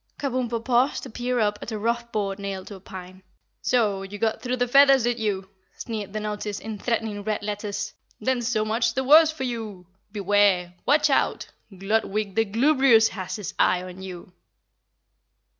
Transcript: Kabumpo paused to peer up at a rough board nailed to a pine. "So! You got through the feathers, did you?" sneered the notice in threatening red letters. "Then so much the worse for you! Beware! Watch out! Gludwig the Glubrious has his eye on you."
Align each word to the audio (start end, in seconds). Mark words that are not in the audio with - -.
Kabumpo 0.17 0.65
paused 0.65 1.03
to 1.03 1.11
peer 1.11 1.39
up 1.39 1.59
at 1.61 1.71
a 1.71 1.77
rough 1.77 2.11
board 2.11 2.39
nailed 2.39 2.65
to 2.69 2.73
a 2.73 2.79
pine. 2.79 3.21
"So! 3.61 4.01
You 4.01 4.17
got 4.17 4.41
through 4.41 4.55
the 4.57 4.67
feathers, 4.67 5.03
did 5.03 5.19
you?" 5.19 5.47
sneered 5.77 6.11
the 6.11 6.19
notice 6.19 6.59
in 6.59 6.79
threatening 6.79 7.23
red 7.23 7.43
letters. 7.43 7.93
"Then 8.19 8.41
so 8.41 8.65
much 8.65 8.95
the 8.95 9.03
worse 9.03 9.29
for 9.31 9.43
you! 9.43 9.85
Beware! 10.11 10.73
Watch 10.87 11.11
out! 11.11 11.45
Gludwig 11.77 12.33
the 12.33 12.45
Glubrious 12.45 13.09
has 13.09 13.35
his 13.35 13.53
eye 13.59 13.83
on 13.83 14.01
you." 14.01 14.33